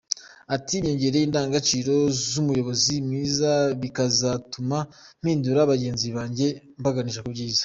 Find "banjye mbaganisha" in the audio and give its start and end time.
6.17-7.23